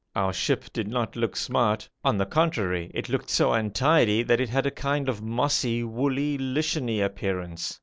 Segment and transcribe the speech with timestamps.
[0.15, 4.49] Our ship did not look smart; on the contrary it looked so untidy that it
[4.49, 7.79] had a kind of mossy, woolly, licheny appearance.